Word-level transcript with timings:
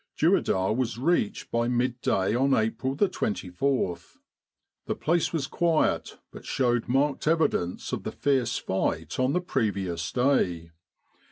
Dueidar 0.17 0.73
was 0.75 0.97
reached 0.97 1.51
by 1.51 1.67
midday 1.67 2.33
on 2.33 2.55
April 2.55 2.97
24. 2.97 3.99
The 4.87 4.95
place 4.95 5.31
was 5.31 5.45
quiet, 5.45 6.17
but 6.31 6.43
showed 6.43 6.87
marked 6.87 7.27
evidence 7.27 7.91
of 7.93 8.01
the 8.01 8.11
fierce 8.11 8.57
fight 8.57 9.19
on 9.19 9.33
the 9.33 9.41
previous 9.41 10.11
day. 10.11 10.71